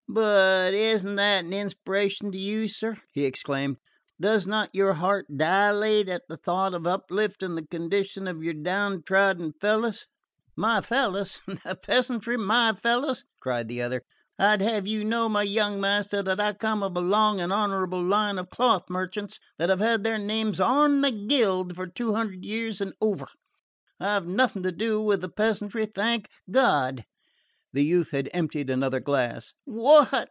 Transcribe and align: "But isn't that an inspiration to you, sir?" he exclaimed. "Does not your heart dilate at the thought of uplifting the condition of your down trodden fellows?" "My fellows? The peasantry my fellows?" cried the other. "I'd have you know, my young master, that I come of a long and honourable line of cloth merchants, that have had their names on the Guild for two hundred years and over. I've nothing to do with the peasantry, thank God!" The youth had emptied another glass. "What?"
"But 0.13 0.73
isn't 0.73 1.15
that 1.15 1.45
an 1.45 1.53
inspiration 1.53 2.33
to 2.33 2.37
you, 2.37 2.67
sir?" 2.67 2.97
he 3.13 3.23
exclaimed. 3.23 3.77
"Does 4.19 4.45
not 4.45 4.69
your 4.75 4.95
heart 4.95 5.25
dilate 5.33 6.09
at 6.09 6.23
the 6.27 6.35
thought 6.35 6.73
of 6.73 6.85
uplifting 6.85 7.55
the 7.55 7.65
condition 7.65 8.27
of 8.27 8.43
your 8.43 8.53
down 8.53 9.03
trodden 9.03 9.53
fellows?" 9.53 10.07
"My 10.53 10.81
fellows? 10.81 11.39
The 11.47 11.79
peasantry 11.81 12.35
my 12.35 12.73
fellows?" 12.73 13.23
cried 13.39 13.69
the 13.69 13.81
other. 13.81 14.01
"I'd 14.37 14.61
have 14.61 14.85
you 14.85 15.05
know, 15.05 15.29
my 15.29 15.43
young 15.43 15.79
master, 15.79 16.21
that 16.21 16.41
I 16.41 16.51
come 16.53 16.83
of 16.83 16.97
a 16.97 16.99
long 16.99 17.39
and 17.39 17.53
honourable 17.53 18.03
line 18.03 18.37
of 18.37 18.49
cloth 18.49 18.89
merchants, 18.89 19.39
that 19.57 19.69
have 19.69 19.79
had 19.79 20.03
their 20.03 20.19
names 20.19 20.59
on 20.59 20.99
the 20.99 21.11
Guild 21.11 21.73
for 21.73 21.87
two 21.87 22.15
hundred 22.15 22.43
years 22.43 22.81
and 22.81 22.91
over. 22.99 23.27
I've 23.97 24.27
nothing 24.27 24.63
to 24.63 24.73
do 24.73 25.01
with 25.01 25.21
the 25.21 25.29
peasantry, 25.29 25.85
thank 25.85 26.27
God!" 26.51 27.05
The 27.73 27.85
youth 27.85 28.11
had 28.11 28.29
emptied 28.33 28.69
another 28.69 28.99
glass. 28.99 29.53
"What?" 29.63 30.09